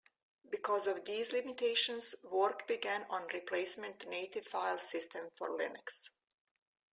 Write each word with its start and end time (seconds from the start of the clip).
Because 0.49 0.87
of 0.87 1.05
these 1.05 1.31
limitations, 1.31 2.15
work 2.23 2.65
began 2.67 3.05
on 3.11 3.21
a 3.25 3.33
replacement 3.35 4.07
native 4.09 4.47
file 4.47 4.79
system 4.79 5.29
for 5.37 5.49
Linux. 5.55 6.09